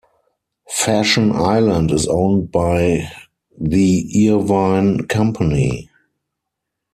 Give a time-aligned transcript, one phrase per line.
[0.69, 3.11] Fashion Island is owned by
[3.55, 5.91] The Irvine Company.